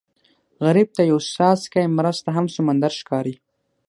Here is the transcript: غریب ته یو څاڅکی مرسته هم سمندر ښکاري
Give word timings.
غریب 0.65 0.89
ته 0.95 1.01
یو 1.11 1.19
څاڅکی 1.33 1.85
مرسته 1.97 2.29
هم 2.37 2.45
سمندر 2.55 2.91
ښکاري 2.99 3.35